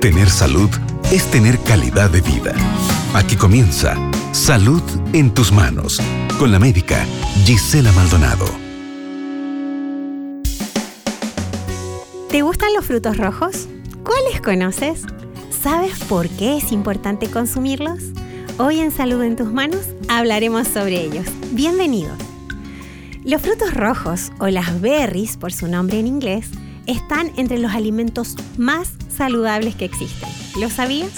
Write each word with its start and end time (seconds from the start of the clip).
Tener 0.00 0.30
salud 0.30 0.70
es 1.10 1.28
tener 1.28 1.58
calidad 1.58 2.08
de 2.08 2.20
vida. 2.20 2.54
Aquí 3.14 3.34
comienza 3.34 3.96
Salud 4.30 4.80
en 5.12 5.34
tus 5.34 5.50
manos 5.50 6.00
con 6.38 6.52
la 6.52 6.60
médica 6.60 7.04
Gisela 7.44 7.90
Maldonado. 7.90 8.46
¿Te 12.30 12.42
gustan 12.42 12.74
los 12.74 12.86
frutos 12.86 13.16
rojos? 13.16 13.66
¿Cuáles 14.04 14.40
conoces? 14.40 15.02
¿Sabes 15.50 15.98
por 16.04 16.28
qué 16.28 16.58
es 16.58 16.70
importante 16.70 17.28
consumirlos? 17.28 17.98
Hoy 18.58 18.78
en 18.78 18.92
Salud 18.92 19.20
en 19.24 19.34
tus 19.34 19.52
manos 19.52 19.80
hablaremos 20.08 20.68
sobre 20.68 21.02
ellos. 21.02 21.26
Bienvenidos. 21.50 22.18
Los 23.24 23.42
frutos 23.42 23.74
rojos 23.74 24.30
o 24.38 24.46
las 24.46 24.80
berries, 24.80 25.36
por 25.36 25.52
su 25.52 25.66
nombre 25.66 25.98
en 25.98 26.06
inglés, 26.06 26.50
están 26.86 27.32
entre 27.36 27.58
los 27.58 27.72
alimentos 27.72 28.36
más 28.56 28.97
saludables 29.18 29.74
que 29.74 29.84
existen. 29.84 30.28
¿Lo 30.58 30.70
sabías? 30.70 31.10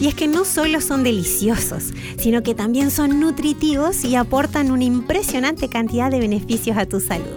Y 0.00 0.06
es 0.06 0.14
que 0.14 0.26
no 0.26 0.44
solo 0.44 0.80
son 0.80 1.02
deliciosos, 1.02 1.92
sino 2.18 2.42
que 2.42 2.54
también 2.54 2.90
son 2.90 3.20
nutritivos 3.20 4.04
y 4.04 4.16
aportan 4.16 4.70
una 4.70 4.84
impresionante 4.84 5.68
cantidad 5.68 6.10
de 6.10 6.20
beneficios 6.20 6.76
a 6.76 6.86
tu 6.86 7.00
salud. 7.00 7.36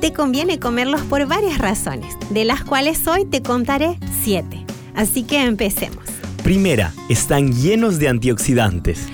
Te 0.00 0.12
conviene 0.12 0.58
comerlos 0.58 1.02
por 1.02 1.26
varias 1.26 1.58
razones, 1.58 2.14
de 2.30 2.44
las 2.44 2.64
cuales 2.64 3.06
hoy 3.06 3.24
te 3.24 3.42
contaré 3.42 3.98
siete. 4.22 4.64
Así 4.94 5.24
que 5.24 5.42
empecemos. 5.42 6.04
Primera, 6.42 6.92
están 7.08 7.52
llenos 7.52 7.98
de 7.98 8.08
antioxidantes. 8.08 9.06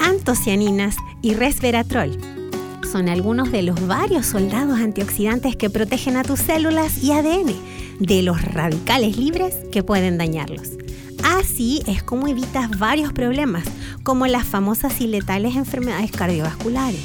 Antocianinas 0.00 0.96
y 1.22 1.34
resveratrol 1.34 2.18
son 2.90 3.08
algunos 3.08 3.50
de 3.50 3.62
los 3.62 3.86
varios 3.86 4.26
soldados 4.26 4.78
antioxidantes 4.78 5.56
que 5.56 5.70
protegen 5.70 6.16
a 6.16 6.24
tus 6.24 6.40
células 6.40 7.02
y 7.02 7.12
ADN 7.12 7.54
de 7.98 8.22
los 8.22 8.42
radicales 8.42 9.16
libres 9.16 9.54
que 9.70 9.82
pueden 9.82 10.18
dañarlos. 10.18 10.70
Así 11.24 11.82
es 11.86 12.02
como 12.02 12.28
evitas 12.28 12.78
varios 12.78 13.12
problemas, 13.12 13.64
como 14.02 14.26
las 14.26 14.44
famosas 14.44 15.00
y 15.00 15.06
letales 15.06 15.56
enfermedades 15.56 16.10
cardiovasculares. 16.10 17.00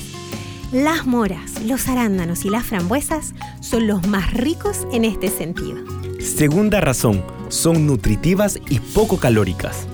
Las 0.71 1.05
moras, 1.05 1.63
los 1.63 1.87
arándanos 1.87 2.43
y 2.43 2.49
las 2.49 2.65
frambuesas 2.65 3.33
son 3.61 3.87
los 3.87 4.05
más 4.07 4.33
ricos 4.33 4.85
en 4.91 5.05
este 5.05 5.29
sentido. 5.29 5.77
Segunda 6.19 6.81
razón, 6.81 7.23
son 7.49 7.87
nutritivas 7.87 8.59
y 8.69 8.79
poco 8.79 9.17
calóricas. 9.17 9.87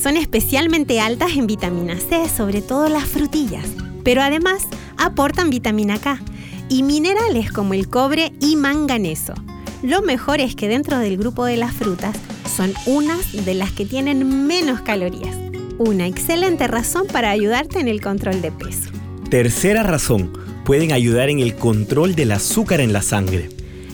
Son 0.00 0.16
especialmente 0.16 1.00
altas 1.00 1.32
en 1.36 1.46
vitamina 1.46 1.98
C, 1.98 2.28
sobre 2.28 2.62
todo 2.62 2.88
las 2.88 3.04
frutillas, 3.04 3.66
pero 4.04 4.22
además 4.22 4.68
aportan 4.96 5.50
vitamina 5.50 5.98
K 5.98 6.20
y 6.68 6.82
minerales 6.82 7.50
como 7.50 7.74
el 7.74 7.88
cobre 7.88 8.32
y 8.40 8.56
manganeso. 8.56 9.34
Lo 9.82 10.00
mejor 10.00 10.40
es 10.40 10.54
que 10.54 10.68
dentro 10.68 11.00
del 11.00 11.16
grupo 11.16 11.44
de 11.44 11.56
las 11.56 11.72
frutas 11.72 12.16
son 12.48 12.72
unas 12.86 13.44
de 13.44 13.54
las 13.54 13.72
que 13.72 13.84
tienen 13.84 14.46
menos 14.46 14.80
calorías. 14.82 15.36
Una 15.76 16.06
excelente 16.06 16.68
razón 16.68 17.08
para 17.12 17.30
ayudarte 17.30 17.80
en 17.80 17.88
el 17.88 18.00
control 18.00 18.40
de 18.42 18.52
peso. 18.52 18.90
Tercera 19.28 19.82
razón, 19.82 20.32
pueden 20.64 20.92
ayudar 20.92 21.30
en 21.30 21.40
el 21.40 21.56
control 21.56 22.14
del 22.14 22.30
azúcar 22.30 22.80
en 22.80 22.92
la 22.92 23.02
sangre. 23.02 23.48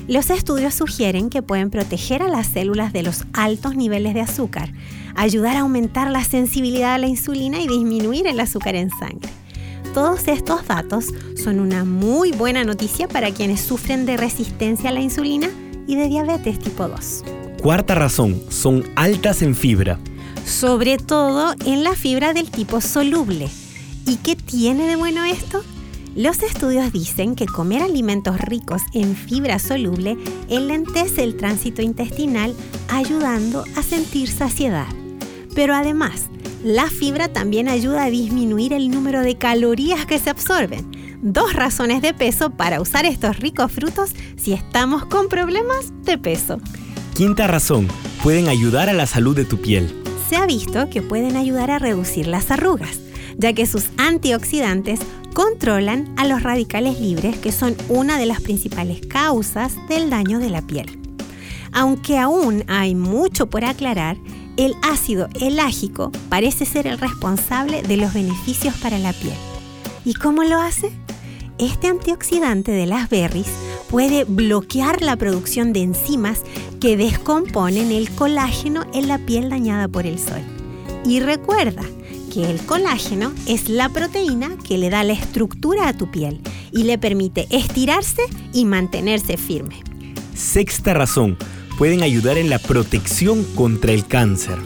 Los 0.09 0.29
estudios 0.29 0.75
sugieren 0.75 1.31
que 1.31 1.41
pueden 1.41 1.71
proteger 1.71 2.23
a 2.23 2.29
las 2.29 2.49
células 2.49 2.93
de 2.93 3.03
los 3.03 3.25
altos 3.33 3.75
niveles 3.75 4.13
de 4.13 4.21
azúcar, 4.21 4.71
ayudar 5.15 5.57
a 5.57 5.61
aumentar 5.61 6.11
la 6.11 6.23
sensibilidad 6.23 6.95
a 6.95 6.99
la 6.99 7.07
insulina 7.07 7.61
y 7.61 7.67
disminuir 7.67 8.27
el 8.27 8.41
azúcar 8.41 8.75
en 8.75 8.91
sangre. 8.91 9.31
Todos 9.95 10.29
estos 10.29 10.67
datos 10.67 11.07
son 11.43 11.61
una 11.61 11.85
muy 11.85 12.33
buena 12.33 12.63
noticia 12.65 13.09
para 13.09 13.31
quienes 13.31 13.63
sufren 13.63 14.05
de 14.05 14.19
resistencia 14.19 14.91
a 14.91 14.93
la 14.93 15.01
insulina 15.01 15.49
y 15.89 15.97
de 15.97 16.07
diabetes 16.07 16.61
tipo 16.61 16.87
2. 16.87 17.25
Cuarta 17.61 17.97
razón, 17.97 18.41
son 18.51 18.85
altas 18.95 19.43
en 19.43 19.57
fibra. 19.57 19.99
Sobre 20.45 20.99
todo 20.99 21.55
en 21.67 21.83
la 21.83 21.95
fibra 21.95 22.33
del 22.33 22.51
tipo 22.51 22.81
soluble. 22.81 23.49
¿Y 24.07 24.17
qué 24.17 24.37
tiene 24.37 24.87
de 24.87 24.95
bueno 24.95 25.25
esto? 25.25 25.65
Los 26.15 26.43
estudios 26.43 26.93
dicen 26.93 27.35
que 27.35 27.47
comer 27.47 27.83
alimentos 27.83 28.41
ricos 28.41 28.83
en 28.93 29.17
fibra 29.17 29.59
soluble 29.59 30.17
enlentece 30.49 31.23
el 31.23 31.37
tránsito 31.37 31.83
intestinal 31.83 32.55
ayudando 32.89 33.65
a 33.77 33.83
sentir 33.83 34.29
saciedad. 34.29 34.87
Pero 35.55 35.75
además, 35.75 36.29
la 36.65 36.89
fibra 36.89 37.29
también 37.29 37.69
ayuda 37.69 38.05
a 38.05 38.11
disminuir 38.11 38.73
el 38.73 38.91
número 38.91 39.21
de 39.23 39.37
calorías 39.37 40.07
que 40.07 40.19
se 40.19 40.31
absorben. 40.31 40.98
Dos 41.21 41.53
razones 41.53 42.01
de 42.01 42.15
peso 42.15 42.51
para 42.51 42.81
usar 42.81 43.05
estos 43.05 43.39
ricos 43.39 43.73
frutos 43.73 44.11
si 44.37 44.53
estamos 44.53 45.05
con 45.07 45.29
problemas 45.29 45.93
de 46.05 46.17
peso. 46.17 46.61
Quinta 47.17 47.49
razón, 47.49 47.89
pueden 48.23 48.49
ayudar 48.49 48.89
a 48.89 48.93
la 48.93 49.07
salud 49.07 49.35
de 49.35 49.45
tu 49.45 49.61
piel. 49.61 49.93
Se 50.29 50.37
ha 50.37 50.47
visto 50.47 50.89
que 50.91 51.03
pueden 51.03 51.37
ayudar 51.37 51.73
a 51.73 51.81
reducir 51.81 52.29
las 52.29 52.53
arrugas, 52.53 53.01
ya 53.37 53.53
que 53.53 53.67
sus 53.67 53.87
antioxidantes 53.97 55.01
controlan 55.35 56.15
a 56.17 56.25
los 56.25 56.45
radicales 56.45 57.01
libres 57.01 57.37
que 57.37 57.51
son 57.51 57.75
una 57.89 58.17
de 58.17 58.27
las 58.27 58.41
principales 58.41 59.01
causas 59.05 59.75
del 59.89 60.11
daño 60.11 60.39
de 60.39 60.51
la 60.51 60.63
piel. 60.63 61.01
Aunque 61.73 62.17
aún 62.19 62.63
hay 62.69 62.95
mucho 62.95 63.51
por 63.51 63.65
aclarar, 63.65 64.17
el 64.57 64.75
ácido 64.83 65.29
elágico 65.41 66.13
parece 66.29 66.65
ser 66.65 66.87
el 66.87 66.99
responsable 66.99 67.83
de 67.83 67.97
los 67.97 68.15
beneficios 68.15 68.75
para 68.77 69.01
la 69.01 69.13
piel. 69.13 69.37
¿Y 70.05 70.15
cómo 70.15 70.45
lo 70.45 70.61
hace? 70.61 70.93
Este 71.59 71.89
antioxidante 71.89 72.71
de 72.71 72.87
las 72.87 73.11
berries 73.11 73.49
puede 73.91 74.23
bloquear 74.23 75.03
la 75.03 75.17
producción 75.17 75.73
de 75.73 75.83
enzimas 75.83 76.43
que 76.81 76.97
descomponen 76.97 77.91
el 77.91 78.11
colágeno 78.11 78.87
en 78.95 79.09
la 79.09 79.19
piel 79.19 79.51
dañada 79.51 79.89
por 79.89 80.07
el 80.07 80.21
sol. 80.21 80.41
Y 81.05 81.19
recuerda 81.19 81.83
que 82.33 82.49
el 82.49 82.61
colágeno 82.61 83.33
es 83.49 83.69
la 83.69 83.89
proteína 83.89 84.57
que 84.63 84.79
le 84.79 84.89
da 84.89 85.03
la 85.03 85.15
estructura 85.15 85.89
a 85.89 85.97
tu 85.97 86.09
piel 86.13 86.41
y 86.71 86.85
le 86.85 86.97
permite 86.97 87.49
estirarse 87.51 88.23
y 88.53 88.65
mantenerse 88.65 89.37
firme. 89.37 89.83
Sexta 90.35 90.95
razón, 90.95 91.37
pueden 91.77 92.05
ayudar 92.05 92.39
en 92.39 92.51
la 92.51 92.61
protección 92.61 93.43
contra 93.57 93.93
el 93.93 94.07
cáncer. 94.07 94.59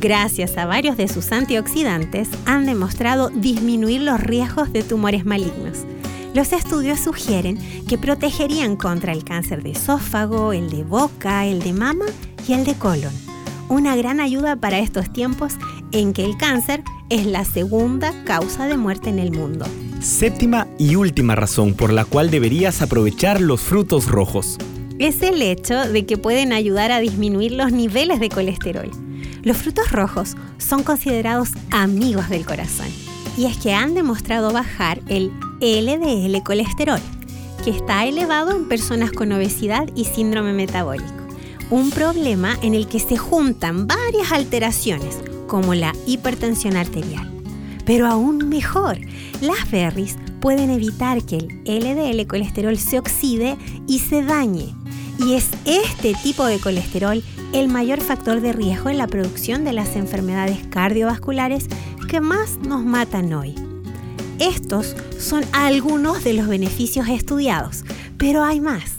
Gracias 0.00 0.56
a 0.56 0.64
varios 0.64 0.96
de 0.96 1.08
sus 1.08 1.30
antioxidantes, 1.30 2.28
han 2.46 2.64
demostrado 2.64 3.28
disminuir 3.28 4.00
los 4.00 4.18
riesgos 4.18 4.72
de 4.72 4.82
tumores 4.82 5.26
malignos. 5.26 5.86
Los 6.34 6.54
estudios 6.54 6.98
sugieren 6.98 7.58
que 7.86 7.98
protegerían 7.98 8.76
contra 8.76 9.12
el 9.12 9.22
cáncer 9.22 9.62
de 9.62 9.72
esófago, 9.72 10.54
el 10.54 10.70
de 10.70 10.82
boca, 10.82 11.44
el 11.46 11.62
de 11.62 11.74
mama 11.74 12.06
y 12.48 12.54
el 12.54 12.64
de 12.64 12.74
colon. 12.74 13.12
Una 13.68 13.96
gran 13.96 14.18
ayuda 14.18 14.56
para 14.56 14.78
estos 14.78 15.12
tiempos 15.12 15.54
en 15.92 16.14
que 16.14 16.24
el 16.24 16.38
cáncer 16.38 16.82
es 17.10 17.26
la 17.26 17.44
segunda 17.44 18.24
causa 18.24 18.66
de 18.66 18.78
muerte 18.78 19.10
en 19.10 19.18
el 19.18 19.30
mundo. 19.30 19.66
Séptima 20.00 20.66
y 20.78 20.96
última 20.96 21.34
razón 21.34 21.74
por 21.74 21.92
la 21.92 22.06
cual 22.06 22.30
deberías 22.30 22.80
aprovechar 22.80 23.40
los 23.40 23.60
frutos 23.60 24.08
rojos 24.08 24.56
es 24.98 25.22
el 25.22 25.42
hecho 25.42 25.80
de 25.80 26.06
que 26.06 26.16
pueden 26.16 26.52
ayudar 26.52 26.92
a 26.92 27.00
disminuir 27.00 27.52
los 27.52 27.72
niveles 27.72 28.20
de 28.20 28.28
colesterol. 28.28 28.90
Los 29.42 29.56
frutos 29.56 29.90
rojos 29.90 30.36
son 30.58 30.82
considerados 30.82 31.50
amigos 31.70 32.28
del 32.28 32.46
corazón 32.46 32.86
y 33.36 33.46
es 33.46 33.56
que 33.58 33.74
han 33.74 33.94
demostrado 33.94 34.52
bajar 34.52 35.00
el 35.08 35.32
LDL 35.60 36.42
colesterol, 36.42 37.00
que 37.64 37.70
está 37.70 38.04
elevado 38.04 38.54
en 38.54 38.68
personas 38.68 39.12
con 39.12 39.32
obesidad 39.32 39.88
y 39.94 40.04
síndrome 40.04 40.52
metabólico, 40.52 41.12
un 41.70 41.90
problema 41.90 42.56
en 42.62 42.74
el 42.74 42.86
que 42.88 42.98
se 42.98 43.16
juntan 43.16 43.86
varias 43.86 44.32
alteraciones 44.32 45.18
como 45.46 45.74
la 45.74 45.94
hipertensión 46.06 46.76
arterial. 46.76 47.30
Pero 47.84 48.06
aún 48.06 48.48
mejor, 48.48 48.98
las 49.40 49.70
berries 49.70 50.16
pueden 50.40 50.70
evitar 50.70 51.22
que 51.24 51.38
el 51.64 51.84
LDL 51.84 52.26
colesterol 52.26 52.76
se 52.76 52.98
oxide 52.98 53.56
y 53.86 54.00
se 54.00 54.22
dañe 54.22 54.74
y 55.18 55.34
es 55.34 55.50
este 55.64 56.14
tipo 56.22 56.44
de 56.46 56.58
colesterol 56.58 57.22
el 57.52 57.68
mayor 57.68 58.00
factor 58.00 58.40
de 58.40 58.52
riesgo 58.52 58.88
en 58.88 58.98
la 58.98 59.06
producción 59.06 59.64
de 59.64 59.72
las 59.72 59.94
enfermedades 59.94 60.58
cardiovasculares 60.68 61.66
que 62.12 62.20
más 62.20 62.58
nos 62.58 62.84
matan 62.84 63.32
hoy. 63.32 63.54
Estos 64.38 64.94
son 65.18 65.44
algunos 65.52 66.22
de 66.22 66.34
los 66.34 66.46
beneficios 66.46 67.08
estudiados, 67.08 67.86
pero 68.18 68.44
hay 68.44 68.60
más. 68.60 68.96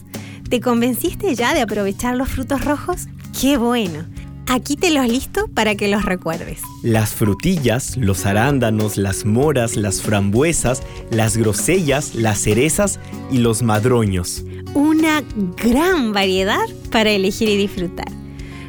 ¿Te 0.49 0.59
convenciste 0.59 1.35
ya 1.35 1.53
de 1.53 1.61
aprovechar 1.61 2.15
los 2.15 2.29
frutos 2.29 2.65
rojos? 2.65 3.05
¡Qué 3.39 3.57
bueno! 3.57 4.03
Aquí 4.47 4.75
te 4.75 4.89
los 4.89 5.07
listo 5.07 5.47
para 5.47 5.75
que 5.75 5.89
los 5.89 6.05
recuerdes. 6.05 6.59
Las 6.81 7.13
frutillas, 7.13 7.97
los 7.97 8.25
arándanos, 8.25 8.97
las 8.97 9.25
moras, 9.25 9.75
las 9.75 10.01
frambuesas, 10.01 10.81
las 11.11 11.37
grosellas, 11.37 12.15
las 12.15 12.39
cerezas 12.39 12.99
y 13.31 13.37
los 13.37 13.61
madroños 13.61 14.43
una 14.73 15.21
gran 15.63 16.13
variedad 16.13 16.65
para 16.91 17.11
elegir 17.11 17.47
y 17.47 17.57
disfrutar. 17.57 18.07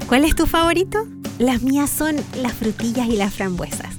¿Cuál 0.07 0.27
es 0.27 0.35
tu 0.37 0.45
favorito? 0.45 1.07
Las 1.39 1.63
mías 1.63 1.89
son 1.89 2.17
las 2.37 2.53
frutillas 2.53 3.09
y 3.09 3.17
las 3.17 3.33
frambuesas. 3.33 3.94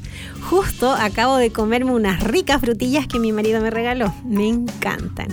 Justo 0.49 0.91
acabo 0.91 1.37
de 1.37 1.51
comerme 1.51 1.91
unas 1.91 2.23
ricas 2.23 2.61
frutillas 2.61 3.07
que 3.07 3.19
mi 3.19 3.31
marido 3.31 3.61
me 3.61 3.71
regaló. 3.71 4.13
Me 4.23 4.47
encantan. 4.47 5.27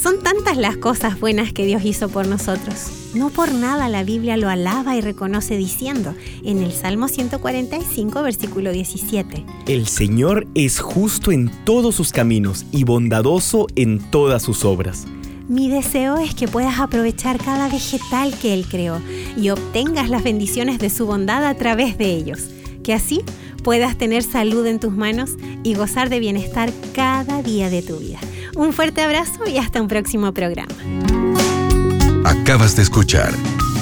Son 0.00 0.22
tantas 0.22 0.56
las 0.56 0.76
cosas 0.76 1.18
buenas 1.18 1.52
que 1.52 1.66
Dios 1.66 1.84
hizo 1.84 2.08
por 2.08 2.28
nosotros. 2.28 3.10
No 3.12 3.30
por 3.30 3.52
nada 3.52 3.88
la 3.88 4.04
Biblia 4.04 4.36
lo 4.36 4.48
alaba 4.48 4.96
y 4.96 5.00
reconoce 5.00 5.56
diciendo 5.56 6.14
en 6.44 6.62
el 6.62 6.72
Salmo 6.72 7.08
145, 7.08 8.22
versículo 8.22 8.70
17. 8.70 9.44
El 9.66 9.88
Señor 9.88 10.46
es 10.54 10.78
justo 10.78 11.32
en 11.32 11.50
todos 11.64 11.96
sus 11.96 12.12
caminos 12.12 12.64
y 12.70 12.84
bondadoso 12.84 13.66
en 13.74 13.98
todas 14.10 14.44
sus 14.44 14.64
obras. 14.64 15.06
Mi 15.48 15.68
deseo 15.68 16.18
es 16.18 16.36
que 16.36 16.46
puedas 16.46 16.78
aprovechar 16.78 17.38
cada 17.38 17.68
vegetal 17.68 18.32
que 18.38 18.54
Él 18.54 18.64
creó 18.70 19.02
y 19.36 19.50
obtengas 19.50 20.08
las 20.08 20.22
bendiciones 20.22 20.78
de 20.78 20.88
su 20.88 21.04
bondad 21.04 21.44
a 21.44 21.54
través 21.54 21.98
de 21.98 22.14
ellos. 22.14 22.48
Que 22.84 22.94
así 22.94 23.22
puedas 23.60 23.96
tener 23.96 24.22
salud 24.22 24.66
en 24.66 24.80
tus 24.80 24.92
manos 24.92 25.32
y 25.62 25.74
gozar 25.74 26.08
de 26.08 26.20
bienestar 26.20 26.72
cada 26.94 27.42
día 27.42 27.70
de 27.70 27.82
tu 27.82 27.98
vida. 27.98 28.18
Un 28.56 28.72
fuerte 28.72 29.02
abrazo 29.02 29.48
y 29.48 29.58
hasta 29.58 29.80
un 29.80 29.88
próximo 29.88 30.32
programa. 30.32 30.74
Acabas 32.24 32.76
de 32.76 32.82
escuchar 32.82 33.32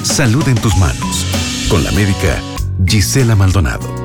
Salud 0.03 0.47
en 0.47 0.55
tus 0.55 0.75
manos 0.77 1.25
con 1.69 1.83
la 1.83 1.91
médica 1.91 2.41
Gisela 2.85 3.35
Maldonado. 3.35 3.98